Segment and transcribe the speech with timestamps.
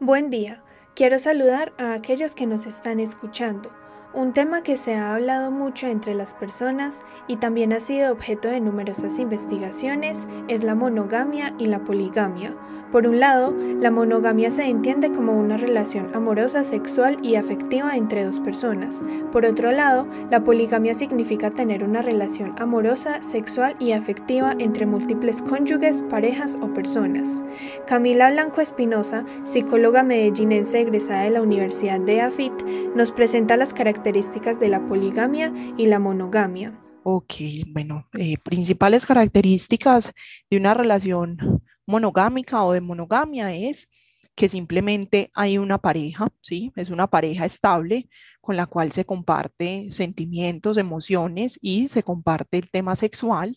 [0.00, 0.62] Buen día.
[0.94, 3.72] Quiero saludar a aquellos que nos están escuchando.
[4.14, 8.46] Un tema que se ha hablado mucho entre las personas y también ha sido objeto
[8.46, 12.56] de numerosas investigaciones es la monogamia y la poligamia.
[12.90, 18.24] Por un lado, la monogamia se entiende como una relación amorosa, sexual y afectiva entre
[18.24, 19.02] dos personas.
[19.30, 25.42] Por otro lado, la poligamia significa tener una relación amorosa, sexual y afectiva entre múltiples
[25.42, 27.42] cónyuges, parejas o personas.
[27.86, 32.52] Camila Blanco Espinosa, psicóloga medellinense egresada de la Universidad de AFIT,
[32.94, 36.72] nos presenta las características de la poligamia y la monogamia.
[37.02, 37.34] Ok,
[37.68, 40.12] bueno, eh, principales características
[40.50, 43.88] de una relación monogámica o de monogamia es
[44.36, 46.72] que simplemente hay una pareja, ¿sí?
[46.76, 48.08] Es una pareja estable
[48.40, 53.56] con la cual se comparte sentimientos, emociones y se comparte el tema sexual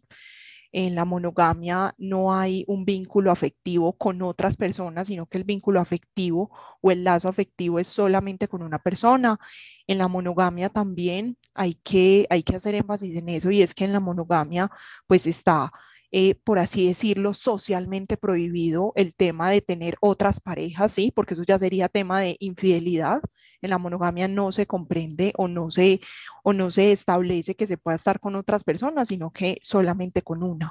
[0.72, 5.80] en la monogamia no hay un vínculo afectivo con otras personas, sino que el vínculo
[5.80, 6.50] afectivo
[6.82, 9.38] o el lazo afectivo es solamente con una persona.
[9.88, 13.84] En la monogamia también hay que, hay que hacer énfasis en eso y es que
[13.86, 14.72] en la monogamia
[15.08, 15.72] pues está
[16.12, 21.12] eh, por así decirlo, socialmente prohibido el tema de tener otras parejas, ¿sí?
[21.16, 23.22] Porque eso ya sería tema de infidelidad.
[23.62, 26.02] En la monogamia no se comprende o no se,
[26.44, 30.44] o no se establece que se pueda estar con otras personas, sino que solamente con
[30.44, 30.70] una.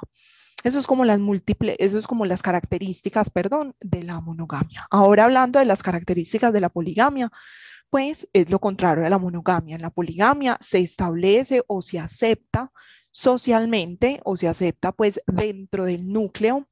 [0.63, 4.85] Eso es como las múltiples, eso es como las características, perdón, de la monogamia.
[4.91, 7.31] Ahora hablando de las características de la poligamia,
[7.91, 9.75] pues es lo contrario de la monogamia.
[9.75, 12.71] En la poligamia se establece o se acepta
[13.11, 16.67] socialmente o se acepta pues dentro del núcleo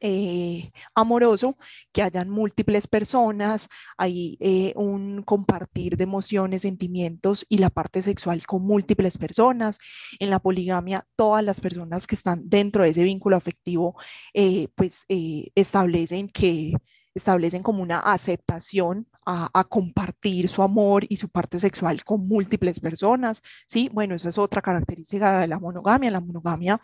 [0.00, 1.56] eh, amoroso,
[1.92, 8.44] que hayan múltiples personas, hay eh, un compartir de emociones, sentimientos y la parte sexual
[8.46, 9.78] con múltiples personas.
[10.18, 13.96] En la poligamia, todas las personas que están dentro de ese vínculo afectivo,
[14.34, 16.72] eh, pues establecen que
[17.16, 23.42] establecen como una aceptación a, compartir su amor y su parte sexual con múltiples personas,
[23.66, 23.90] ¿sí?
[23.92, 26.12] Bueno, esa es otra característica de la monogamia.
[26.12, 26.80] La monogamia,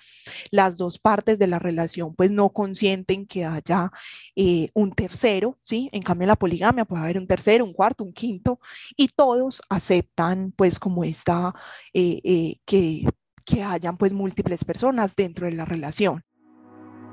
[0.50, 3.92] las dos partes de la relación pues no consienten que haya
[4.34, 5.88] eh, un tercero, ¿sí?
[5.92, 8.58] En cambio, la poligamia puede haber un tercero, un cuarto, un quinto,
[8.96, 11.54] y todos aceptan pues como esta,
[11.94, 13.06] eh, eh, que,
[13.44, 16.24] que hayan pues múltiples personas dentro de la relación.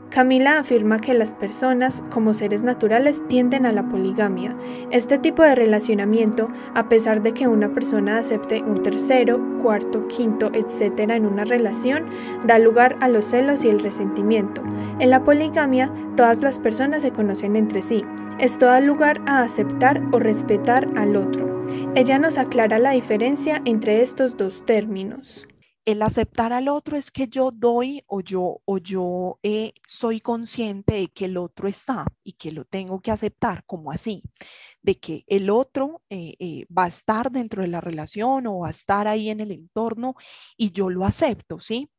[0.10, 4.58] Camila afirma que las personas, como seres naturales, tienden a la poligamia.
[4.90, 10.50] Este tipo de relacionamiento, a pesar de que una persona acepte un tercero, cuarto, quinto,
[10.54, 11.12] etc.
[11.12, 12.08] en una relación,
[12.44, 14.64] da lugar a los celos y el resentimiento.
[14.98, 18.04] En la poligamia, todas las personas se conocen entre sí.
[18.40, 21.66] Esto da lugar a aceptar o respetar al otro.
[21.94, 25.49] Ella nos aclara la diferencia entre estos dos términos
[25.92, 30.94] el aceptar al otro es que yo doy o yo, o yo eh, soy consciente
[30.94, 34.22] de que el otro está y que lo tengo que aceptar, como así,
[34.84, 38.68] de que el otro eh, eh, va a estar dentro de la relación o va
[38.68, 40.14] a estar ahí en el entorno
[40.56, 41.90] y yo lo acepto, ¿sí?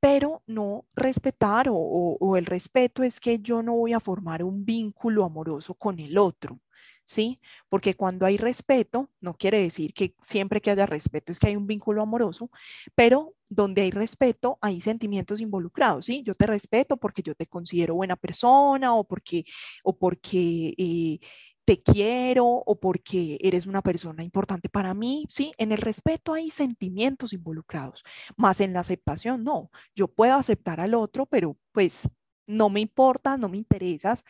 [0.00, 4.66] Pero no respetar o, o el respeto es que yo no voy a formar un
[4.66, 6.60] vínculo amoroso con el otro.
[7.10, 7.40] ¿Sí?
[7.68, 11.56] Porque cuando hay respeto, no quiere decir que siempre que haya respeto es que hay
[11.56, 12.50] un vínculo amoroso,
[12.94, 16.22] pero donde hay respeto hay sentimientos involucrados, ¿sí?
[16.22, 19.44] Yo te respeto porque yo te considero buena persona o porque,
[19.82, 21.18] o porque eh,
[21.64, 25.52] te quiero o porque eres una persona importante para mí, ¿sí?
[25.58, 28.04] En el respeto hay sentimientos involucrados,
[28.36, 29.70] más en la aceptación no.
[29.96, 32.08] Yo puedo aceptar al otro, pero pues
[32.46, 34.24] no me importa, no me interesas,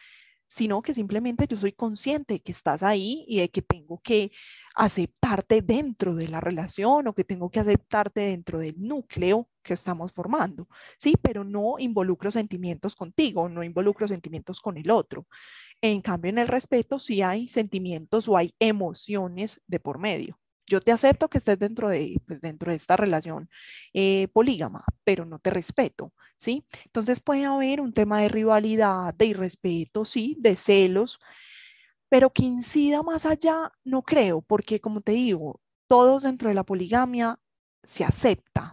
[0.51, 4.33] sino que simplemente yo soy consciente de que estás ahí y de que tengo que
[4.75, 10.13] aceptarte dentro de la relación o que tengo que aceptarte dentro del núcleo que estamos
[10.13, 10.69] formando,
[10.99, 11.15] ¿sí?
[11.23, 15.29] Pero no involucro sentimientos contigo, no involucro sentimientos con el otro.
[15.81, 20.37] En cambio, en el respeto sí hay sentimientos o hay emociones de por medio
[20.71, 23.51] yo te acepto que estés dentro de, pues, dentro de esta relación
[23.95, 26.67] eh, polígama, pero no te respeto, ¿sí?
[26.87, 31.21] Entonces puede haber un tema de rivalidad, de irrespeto, sí, de celos,
[32.09, 36.65] pero que incida más allá, no creo, porque como te digo, todos dentro de la
[36.65, 37.39] poligamia
[37.85, 38.71] se acepta,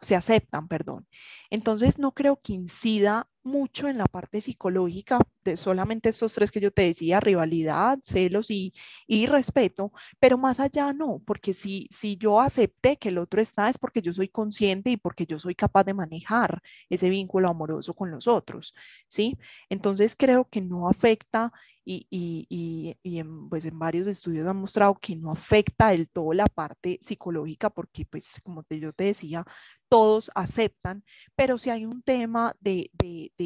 [0.00, 1.06] se aceptan, perdón.
[1.50, 6.60] Entonces no creo que incida mucho en la parte psicológica de solamente estos tres que
[6.60, 8.72] yo te decía, rivalidad, celos y,
[9.06, 13.68] y respeto, pero más allá no, porque si, si yo acepté que el otro está
[13.70, 17.94] es porque yo soy consciente y porque yo soy capaz de manejar ese vínculo amoroso
[17.94, 18.74] con los otros,
[19.08, 19.38] ¿sí?
[19.68, 21.52] Entonces creo que no afecta
[21.84, 26.34] y, y, y, en, pues en varios estudios han mostrado que no afecta del todo
[26.34, 29.44] la parte psicológica porque pues como te, yo te decía,
[29.88, 31.04] todos aceptan,
[31.34, 32.90] pero si hay un tema de,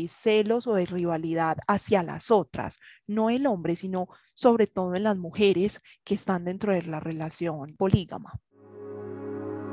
[0.08, 5.16] celos o de rivalidad hacia las otras, no el hombre, sino sobre todo en las
[5.16, 8.40] mujeres que están dentro de la relación polígama.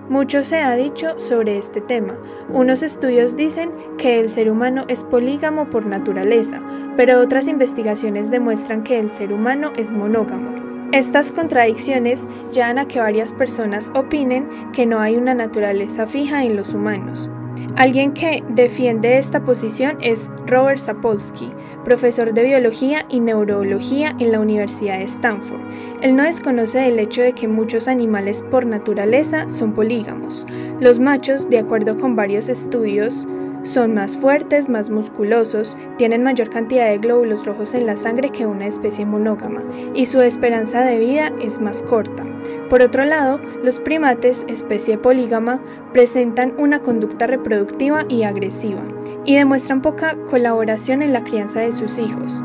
[0.10, 2.20] Mucho se ha dicho sobre este tema.
[2.52, 6.64] Unos estudios dicen que el ser humano es polígamo por naturaleza,
[6.98, 10.79] pero otras investigaciones demuestran que el ser humano es monógamo.
[10.92, 16.56] Estas contradicciones llevan a que varias personas opinen que no hay una naturaleza fija en
[16.56, 17.30] los humanos.
[17.76, 21.50] Alguien que defiende esta posición es Robert Sapolsky,
[21.86, 25.62] profesor de biología y neurología en la Universidad de Stanford.
[26.02, 30.48] Él no desconoce el hecho de que muchos animales por naturaleza son polígamos.
[30.80, 33.28] Los machos, de acuerdo con varios estudios,
[33.64, 38.46] son más fuertes, más musculosos, tienen mayor cantidad de glóbulos rojos en la sangre que
[38.46, 39.64] una especie monógama
[39.94, 42.24] y su esperanza de vida es más corta.
[42.70, 45.60] Por otro lado, los primates, especie polígama,
[45.92, 48.82] presentan una conducta reproductiva y agresiva
[49.26, 52.44] y demuestran poca colaboración en la crianza de sus hijos.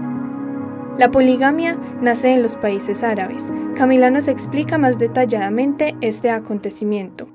[0.99, 3.51] La poligamia nace en los países árabes.
[3.75, 7.27] Camila nos explica más detalladamente este acontecimiento.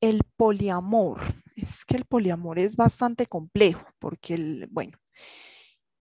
[0.00, 1.18] El poliamor
[1.62, 4.98] es que el poliamor es bastante complejo porque, el, bueno,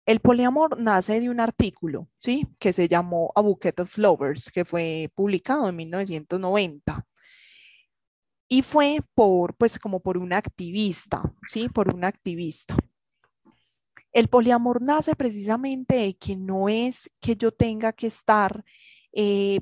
[0.06, 2.46] el poliamor nace de un artículo, ¿sí?
[2.58, 7.06] Que se llamó A Bouquet of Lovers, que fue publicado en 1990.
[8.48, 11.68] Y fue por, pues, como por una activista, ¿sí?
[11.68, 12.74] Por una activista.
[14.12, 18.64] El poliamor nace precisamente de que no es que yo tenga que estar,
[19.12, 19.60] eh,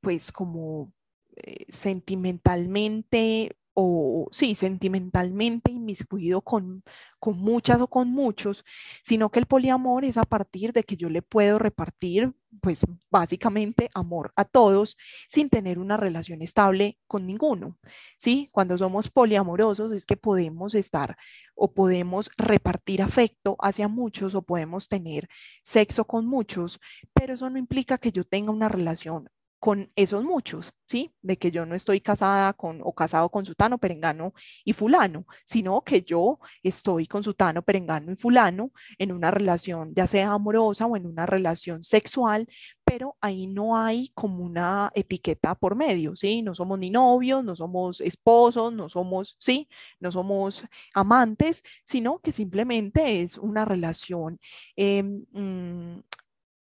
[0.00, 0.92] pues, como
[1.36, 6.82] eh, sentimentalmente o sí, sentimentalmente inmiscuido con,
[7.18, 8.64] con muchas o con muchos,
[9.02, 13.88] sino que el poliamor es a partir de que yo le puedo repartir, pues básicamente
[13.94, 14.96] amor a todos
[15.28, 17.78] sin tener una relación estable con ninguno.
[18.18, 18.48] ¿Sí?
[18.52, 21.16] Cuando somos poliamorosos es que podemos estar
[21.54, 25.28] o podemos repartir afecto hacia muchos o podemos tener
[25.62, 26.80] sexo con muchos,
[27.14, 29.28] pero eso no implica que yo tenga una relación
[29.62, 31.14] con esos muchos, ¿sí?
[31.22, 35.82] De que yo no estoy casada con o casado con sutano, perengano y fulano, sino
[35.82, 40.96] que yo estoy con sutano, perengano y fulano en una relación ya sea amorosa o
[40.96, 42.48] en una relación sexual,
[42.82, 46.42] pero ahí no hay como una etiqueta por medio, ¿sí?
[46.42, 49.68] No somos ni novios, no somos esposos, no somos, ¿sí?
[50.00, 54.40] No somos amantes, sino que simplemente es una relación
[54.74, 56.00] em, mm,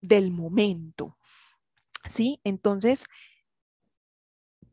[0.00, 1.18] del momento.
[2.08, 2.40] ¿Sí?
[2.44, 3.06] Entonces,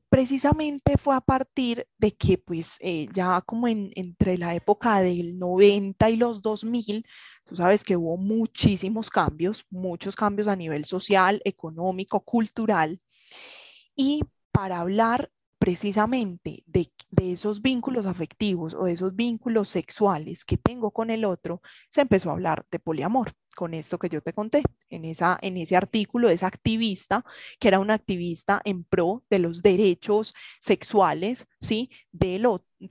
[0.10, 5.40] precisamente fue a partir de que pues eh, ya como en, entre la época del
[5.40, 7.06] 90 y los 2000,
[7.46, 13.02] tú sabes que hubo muchísimos cambios, muchos cambios a nivel social, económico, cultural.
[13.96, 14.22] Y
[14.52, 15.32] para hablar
[15.64, 16.92] precisamente de,
[17.22, 22.30] esos vínculos afectivos o de esos vínculos sexuales que tengo con el otro, se empezó
[22.30, 26.28] a hablar de poliamor, con esto que yo te conté, en, esa, en ese artículo
[26.28, 27.24] de esa activista,
[27.60, 31.90] que era una activista en pro de los derechos sexuales, ¿sí?
[32.12, 32.40] De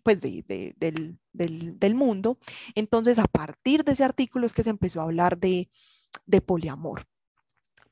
[0.03, 2.39] pues del, del, mundo.
[2.75, 5.71] Entonces, a partir de ese artículo es que se empezó a hablar de,
[6.27, 7.07] de poliamor.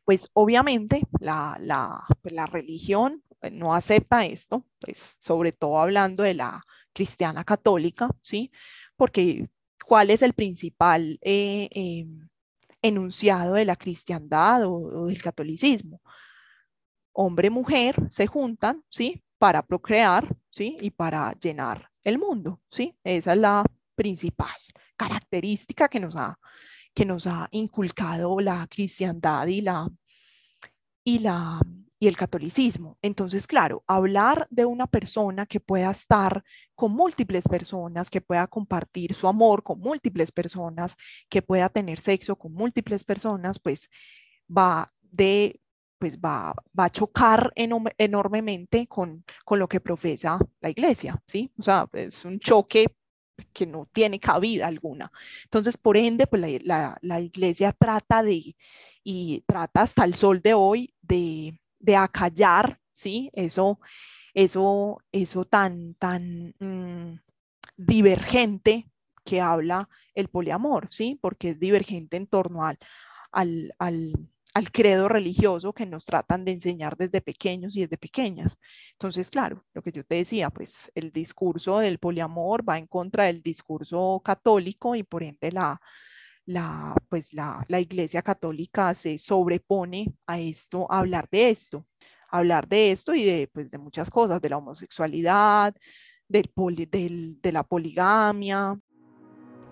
[0.04, 6.22] Pues obviamente la, la, pues, la religión pues, no acepta esto, pues sobre todo hablando
[6.22, 6.62] de la
[6.92, 8.50] cristiana católica, ¿sí?
[8.96, 9.48] Porque
[9.90, 12.29] ¿cuál es el principal eh, em,
[12.82, 16.00] enunciado de la cristiandad o, del catolicismo?
[17.12, 19.22] Hombre y mujer se juntan, ¿sí?
[19.38, 20.76] Para procrear, ¿sí?
[20.80, 22.96] Y para llenar el mundo, ¿sí?
[23.04, 23.64] Esa es la
[23.94, 24.48] principal
[24.96, 26.38] característica que nos ha,
[26.94, 29.88] que nos ha inculcado la cristiandad y la,
[31.04, 31.60] y la,
[32.00, 32.98] y el catolicismo.
[33.02, 36.42] Entonces, claro, hablar de una persona que pueda estar
[36.74, 40.96] con múltiples personas, que pueda compartir su amor con múltiples personas,
[41.28, 43.90] que pueda tener sexo con múltiples personas, pues
[44.48, 45.60] va de
[45.98, 51.52] pues va, va a chocar enormemente con, con lo que profesa la iglesia, ¿sí?
[51.58, 52.86] O sea, es un choque
[53.52, 55.12] que no tiene cabida alguna.
[55.44, 58.56] Entonces, por ende, pues la, la iglesia trata de,
[59.04, 63.30] y trata hasta el sol de hoy de, de acallar, ¿sí?
[63.32, 63.80] Eso,
[64.34, 67.18] eso, eso tan, tan mm,
[67.76, 68.88] divergente
[69.24, 71.18] que habla el poliamor, ¿sí?
[71.20, 72.78] Porque es divergente en torno al,
[73.32, 74.12] al, al,
[74.54, 78.58] al, credo religioso que nos tratan de enseñar desde pequeños y desde pequeñas.
[78.92, 83.24] Entonces, claro, lo que yo te decía, pues el discurso del poliamor va en contra
[83.24, 85.80] del discurso católico y por ende la,
[86.50, 91.86] la, pues la, la Iglesia Católica se sobrepone a esto, a hablar de esto,
[92.28, 95.74] hablar de esto y de, pues, de muchas cosas, de la homosexualidad,
[96.28, 98.78] de la poligamia.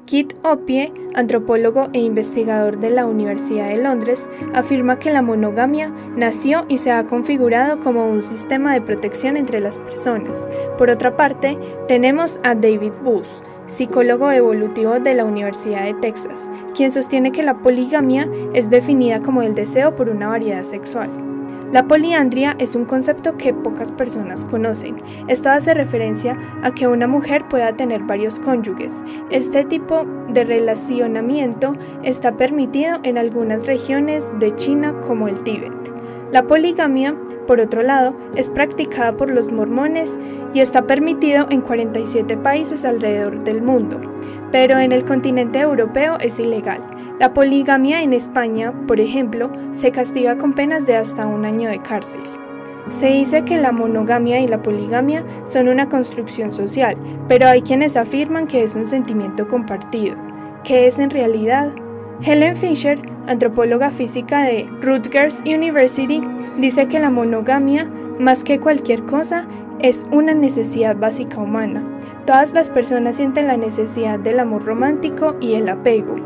[0.09, 6.65] Kit Opie, antropólogo e investigador de la Universidad de Londres, afirma que la monogamia nació
[6.67, 10.49] y se ha configurado como un sistema de protección entre las personas.
[10.79, 16.91] Por otra parte, tenemos a David Booth, psicólogo evolutivo de la Universidad de Texas, quien
[16.91, 21.28] sostiene que la poligamia es definida como el deseo por una variedad sexual.
[21.71, 24.97] La poliandria es un concepto que pocas personas conocen.
[25.29, 29.05] Esto hace referencia a que una mujer pueda tener varios cónyuges.
[29.31, 35.98] Este tipo de relacionamiento está permitido en algunas regiones de China como el Tíbet.
[36.31, 37.15] La poligamia,
[37.47, 40.21] por otro lado, es practicada por los mormones
[40.53, 43.99] y está permitido en 47 países alrededor del mundo,
[44.53, 46.83] pero en el continente europeo es ilegal.
[47.19, 51.79] La poligamia en España, por ejemplo, se castiga con penas de hasta un año de
[51.79, 52.21] cárcel.
[52.91, 57.97] Se dice que la monogamia y la poligamia son una construcción social, pero hay quienes
[57.97, 60.17] afirman que es un sentimiento compartido.
[60.63, 61.71] ¿Qué es en realidad?
[62.21, 66.21] Helen Fisher, antropóloga física de Rutgers University,
[66.59, 67.85] dice que la monogamia,
[68.19, 69.47] más que cualquier cosa,
[69.79, 71.85] es una necesidad básica humana.
[72.27, 76.17] Todas las personas sienten la necesidad del amor romántico y el apego.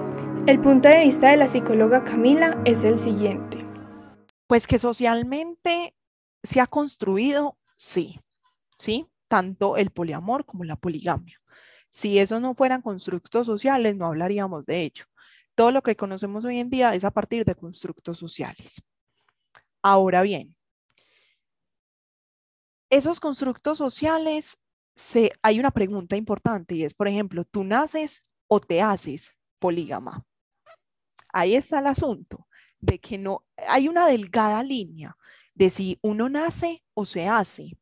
[0.46, 3.58] El punto de vista de la psicóloga Camila es el siguiente.
[4.46, 5.94] Pues que socialmente
[6.42, 8.18] se ha construido, sí,
[8.78, 11.38] sí, tanto el poliamor como la poligamia.
[11.90, 15.04] Si esos no fueran constructos sociales, no hablaríamos de ello.
[15.54, 18.82] Todo lo que conocemos hoy en día es a partir de constructos sociales.
[19.82, 20.56] Ahora bien,
[22.90, 24.58] esos constructos sociales,
[25.42, 30.24] hay una pregunta importante y es, por ejemplo, ¿tú naces o te haces polígama?
[31.32, 32.46] Ahí está el asunto,
[32.78, 35.16] de que no, hay una delgada línea
[35.54, 37.78] de si uno nace o se hace.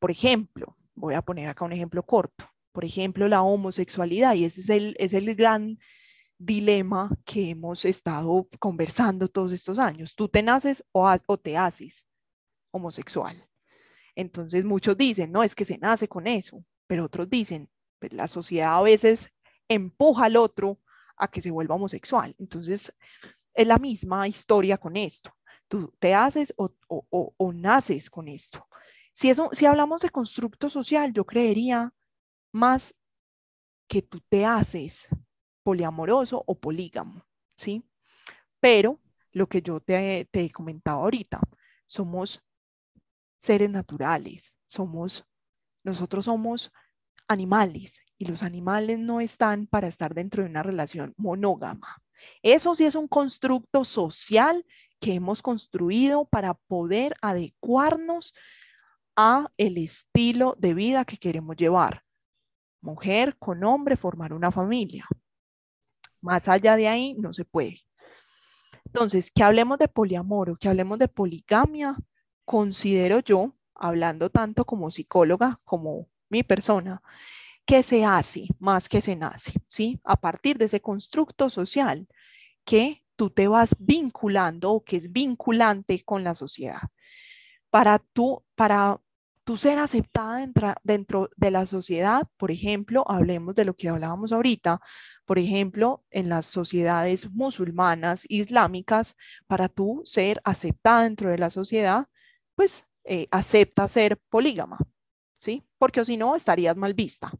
[0.00, 4.62] Por ejemplo, voy a poner acá un ejemplo corto, por ejemplo, la homosexualidad, y ese
[4.62, 5.78] es el, es el gran
[6.44, 10.14] dilema que hemos estado conversando todos estos años.
[10.14, 12.06] Tú te naces o, te haces
[12.70, 13.48] homosexual.
[14.14, 18.28] Entonces muchos dicen, no, es que se nace con eso, pero otros dicen, pues la
[18.28, 19.32] sociedad a veces
[19.68, 20.80] empuja al otro
[21.16, 22.34] a que se vuelva homosexual.
[22.38, 22.94] Entonces
[23.54, 25.34] es la misma historia con esto.
[25.68, 28.66] Tú te haces o, o, naces con esto.
[29.12, 31.92] Si, si hablamos de constructo social, yo creería
[32.52, 32.96] más
[33.88, 35.08] que tú te haces
[35.64, 37.82] poliamoroso o polígamo, ¿sí?
[38.60, 39.00] Pero
[39.32, 41.40] lo que yo te, he comentado ahorita,
[41.86, 42.40] somos
[43.38, 45.26] seres naturales, somos,
[45.82, 46.70] nosotros somos
[47.26, 52.00] animales y los animales no están para estar dentro de una relación monógama.
[52.42, 54.64] Eso sí es un constructo social
[55.00, 58.34] que hemos construido para poder adecuarnos
[59.16, 62.02] a el estilo de vida que queremos llevar.
[62.80, 65.06] Mujer con hombre, formar una familia.
[66.24, 67.80] Más allá de ahí no se puede.
[68.86, 71.96] Entonces, que hablemos de poliamor o que hablemos de poligamia,
[72.46, 77.02] considero yo, hablando tanto como psicóloga como mi persona,
[77.66, 80.00] que se hace más que se nace, ¿sí?
[80.02, 82.08] A partir de ese constructo social
[82.64, 86.80] que tú te vas vinculando o que es vinculante con la sociedad.
[87.68, 88.98] Para tú, para
[89.44, 90.46] tú ser aceptada
[90.82, 94.80] dentro, de la sociedad, por ejemplo, hablemos de lo que hablábamos ahorita,
[95.26, 102.06] por ejemplo, en las sociedades musulmanas, islámicas, para tú ser aceptada dentro de la sociedad,
[102.54, 104.78] pues eh, acepta ser polígama,
[105.38, 105.62] ¿sí?
[105.78, 107.32] Porque si no, estarías mal vista.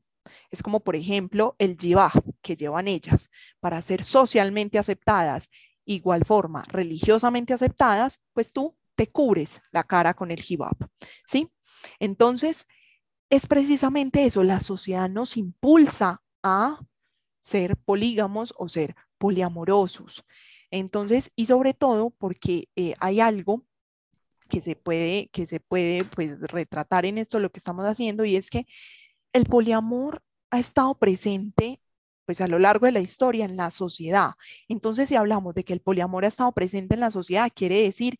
[0.50, 3.30] Es como, por ejemplo, el jibá que llevan ellas
[3.60, 5.50] para ser socialmente aceptadas,
[5.84, 10.76] igual forma, religiosamente aceptadas, pues tú te cubres la cara con el hijab,
[11.26, 11.50] ¿sí?
[11.98, 12.66] Entonces,
[13.30, 16.80] es precisamente eso, la sociedad nos impulsa a
[17.40, 20.24] ser polígamos o ser poliamorosos.
[20.70, 23.64] Entonces, y sobre todo porque eh, hay algo
[24.48, 28.36] que se puede, que se puede pues, retratar en esto, lo que estamos haciendo, y
[28.36, 28.66] es que
[29.32, 31.80] el poliamor ha estado presente
[32.26, 34.32] pues a lo largo de la historia en la sociedad.
[34.68, 38.18] Entonces, si hablamos de que el poliamor ha estado presente en la sociedad, quiere decir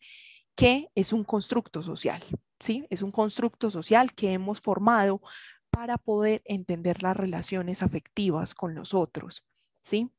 [0.55, 2.23] que es un constructo social,
[2.59, 2.85] ¿sí?
[2.89, 5.21] Es un constructo social que hemos formado
[5.69, 9.45] para poder entender las relaciones afectivas con los otros,
[9.81, 10.09] ¿sí?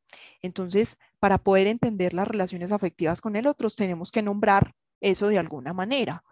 [0.43, 5.39] Entonces, para poder entender las relaciones afectivas con el otro, tenemos que nombrar eso de
[5.39, 6.23] alguna manera.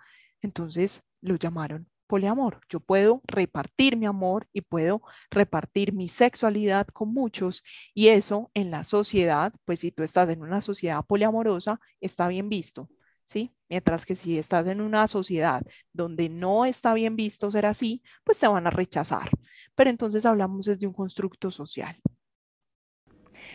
[0.43, 2.61] Entonces, lo llamaron poliamor.
[2.69, 7.63] Yo puedo repartir mi amor y puedo repartir mi sexualidad con muchos
[7.95, 12.51] y eso en la sociedad, pues si tú estás en una sociedad poliamorosa, está bien
[12.51, 12.91] visto
[13.25, 13.53] ¿sí?
[13.69, 15.63] Mientras que si estás en una sociedad
[15.93, 19.31] donde no está bien visto ser así, pues te van a rechazar.
[19.75, 21.97] Pero entonces hablamos desde un constructo social.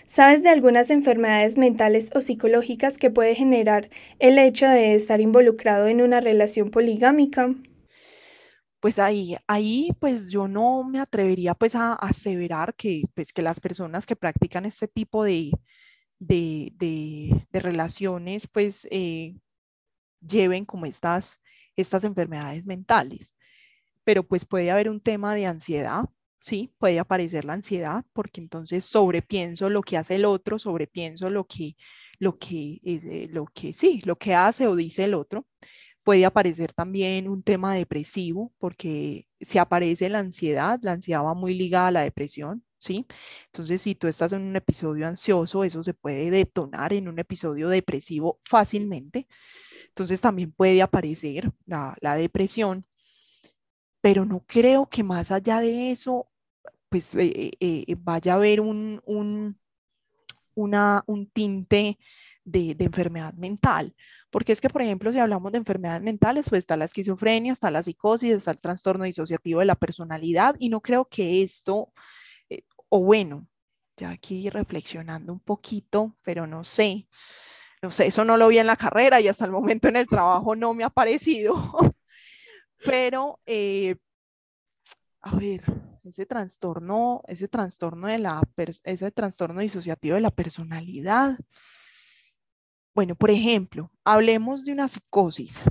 [0.07, 5.87] ¿Sabes de algunas enfermedades mentales o psicológicas que puede generar el hecho de estar involucrado
[5.87, 7.53] en una relación poligámica?
[8.79, 13.59] Pues ahí, ahí pues yo no me atrevería pues a, aseverar que, pues, que las
[13.59, 15.51] personas que practican este tipo de,
[16.19, 19.35] de, relaciones pues eh,
[20.21, 21.41] lleven como estas,
[21.75, 23.35] estas enfermedades mentales.
[24.03, 26.05] Pero pues puede haber un tema de ansiedad,
[26.41, 31.45] sí, puede aparecer la ansiedad, porque entonces sobrepienso lo que hace el otro, sobrepienso lo
[31.45, 31.75] que,
[32.19, 35.45] lo que, eh, lo que sí, lo que hace o dice el otro.
[36.03, 41.53] Puede aparecer también un tema depresivo, porque si aparece la ansiedad, la ansiedad va muy
[41.53, 43.05] ligada a la depresión, ¿sí?
[43.47, 47.69] Entonces, si tú estás en un episodio ansioso, eso se puede detonar en un episodio
[47.69, 49.27] depresivo fácilmente.
[49.89, 52.85] Entonces, también puede aparecer la, depresión,
[54.01, 56.27] pero no creo que más allá de eso,
[56.89, 59.59] pues eh, eh, eh, vaya a haber un, un,
[60.55, 61.99] una, un tinte
[62.45, 63.95] de, enfermedad mental.
[64.31, 67.71] Porque es que, por ejemplo, si hablamos de enfermedades mentales, pues está la esquizofrenia, está
[67.71, 71.91] la psicosis, está el trastorno disociativo de la personalidad, y no creo que esto
[72.89, 73.47] o bueno,
[73.97, 77.07] ya aquí reflexionando un poquito, pero no sé,
[77.81, 80.07] no sé, eso no lo vi en la carrera y hasta el momento en el
[80.07, 81.53] trabajo no me ha parecido,
[82.83, 83.95] pero eh,
[85.21, 85.63] a ver,
[86.03, 88.41] ese trastorno, ese trastorno de la,
[88.83, 91.37] ese trastorno disociativo de la personalidad.
[92.93, 95.63] Bueno, por ejemplo, hablemos de una psicosis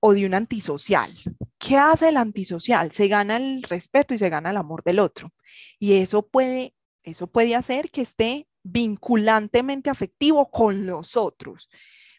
[0.00, 1.12] o de un antisocial.
[1.58, 2.92] ¿Qué hace el antisocial?
[2.92, 5.32] Se gana el respeto y se gana el amor del otro.
[5.78, 11.68] Y eso puede, eso puede hacer que esté vinculantemente afectivo con los otros.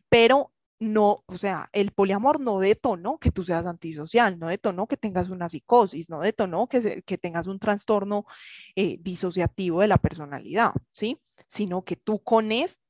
[0.10, 4.98] Pero no, o sea, el poliamor no detonó que tú seas antisocial, no detonó que
[4.98, 8.26] tengas una psicosis, no detonó que, que tengas un trastorno
[8.76, 11.20] eh, disociativo de la personalidad, ¿sí?
[11.48, 12.84] Sino que tú con, esto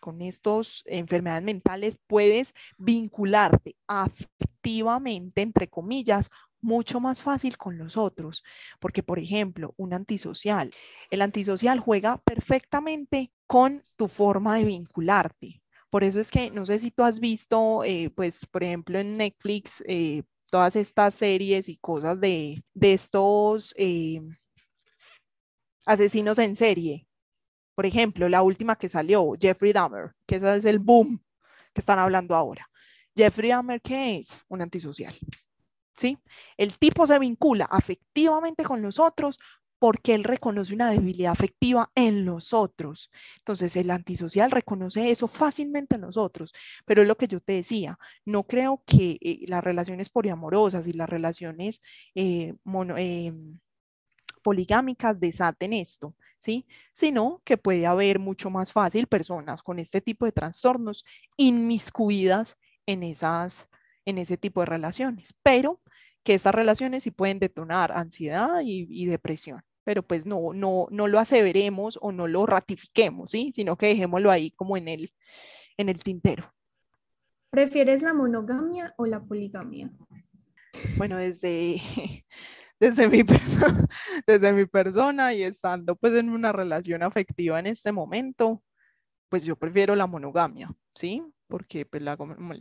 [0.00, 6.30] con estas enfermedades mentales, puedes vincularte afectivamente, entre comillas,
[6.62, 8.44] mucho más fácil con los otros.
[8.78, 10.72] Porque, por ejemplo, un antisocial,
[11.10, 15.62] el antisocial juega perfectamente con tu forma de vincularte.
[15.90, 19.16] Por eso es que no sé si tú has visto, eh, pues, por ejemplo, en
[19.16, 24.20] Netflix, eh, todas estas series y cosas de, de estos eh,
[25.86, 27.08] asesinos en serie,
[27.74, 31.18] por ejemplo, la última que salió, Jeffrey Dahmer, que ese es el boom
[31.72, 32.68] que están hablando ahora.
[33.16, 34.42] Jeffrey Dahmer, ¿qué es?
[34.48, 35.14] Un antisocial.
[36.00, 36.18] ¿Sí?
[36.56, 39.38] El tipo se vincula afectivamente con los otros
[39.78, 43.10] porque él reconoce una debilidad afectiva en los otros.
[43.38, 46.54] Entonces, el antisocial reconoce eso fácilmente en los otros,
[46.86, 50.92] pero es lo que yo te decía, no creo que eh, las relaciones poliamorosas y
[50.92, 51.82] las relaciones
[52.14, 52.54] eh,
[52.96, 53.58] em,
[54.42, 56.14] poligámicas desaten esto.
[56.38, 56.66] ¿sí?
[56.94, 61.04] Sino que puede haber mucho más fácil personas con este tipo de trastornos
[61.36, 63.68] inmiscuidas en, esas,
[64.04, 65.80] en ese tipo de relaciones, pero
[66.22, 71.18] que esas relaciones sí pueden detonar ansiedad y, depresión pero pues no, no, no lo
[71.18, 73.50] aseveremos o no lo ratifiquemos, ¿sí?
[73.52, 75.10] Sino que dejémoslo ahí como en el,
[75.78, 76.54] en el tintero.
[77.50, 79.90] ¿Prefieres la monogamia o la poligamia?
[80.96, 81.80] Bueno, desde,
[82.80, 83.22] desde mi,
[84.26, 88.62] desde mi persona y estando pues en una relación afectiva en este momento,
[89.28, 91.22] pues yo prefiero la monogamia, ¿sí?
[91.50, 92.02] Porque pues,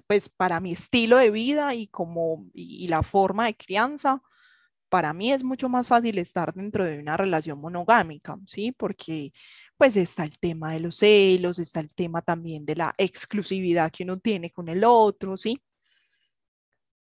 [0.08, 4.22] pues para mi estilo de vida y como y, la forma de crianza,
[4.90, 8.74] para mí es mucho más fácil estar dentro de una relación monogámica, ¿sí?
[8.74, 9.32] Porque
[9.78, 14.04] pues está el tema de los celos, está el tema también de la exclusividad que
[14.04, 15.62] uno tiene con el otro, ¿sí?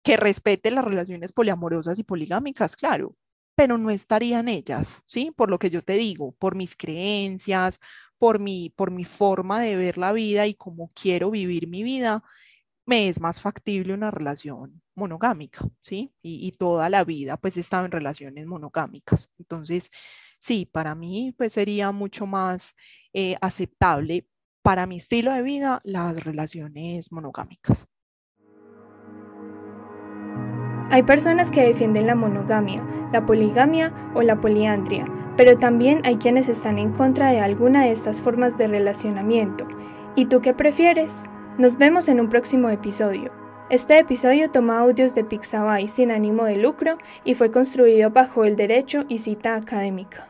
[0.07, 3.13] que respete las relaciones poliamorosas y poligámicas, claro,
[3.55, 5.31] pero no estaría en ellas, ¿sí?
[5.35, 7.81] Por lo que yo te digo, por mis creencias,
[8.17, 12.23] por mi, por mi forma de ver la vida y cómo quiero vivir mi vida,
[12.85, 16.13] me es más factible una relación monogámica, ¿sí?
[16.21, 19.29] Y, toda la vida pues he estado en relaciones monogámicas.
[19.37, 19.91] Entonces,
[20.39, 22.75] sí, para mí pues sería mucho más
[23.13, 24.27] eh, aceptable
[24.63, 27.87] para mi estilo de vida las relaciones monogámicas.
[30.89, 35.05] Hay personas que defienden la monogamia, la poligamia o la poliandria,
[35.37, 39.67] pero también hay quienes están en contra de alguna de estas formas de relacionamiento.
[40.15, 41.27] ¿Y tú qué prefieres?
[41.57, 43.31] Nos vemos en un próximo episodio.
[43.69, 48.55] Este episodio toma audios de Pixabay sin ánimo de lucro y fue construido bajo el
[48.55, 50.27] derecho y cita académica.